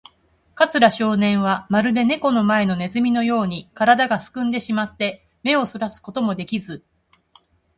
[0.55, 6.83] 桂少年は、まるでネコの前のネズミのように、からだがすくんでしまって、目をそらすこともできず、